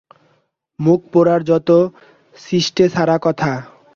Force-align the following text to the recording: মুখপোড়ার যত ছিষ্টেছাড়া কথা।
মুখপোড়ার 0.79 1.41
যত 1.43 1.69
ছিষ্টেছাড়া 2.35 3.17
কথা। 3.21 3.51